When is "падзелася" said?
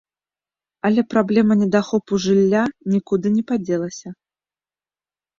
3.51-4.09